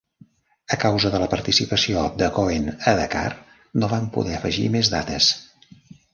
[0.77, 3.27] A causa de la participació de Koen a Dakar,
[3.83, 5.31] no van poder afegir més dates.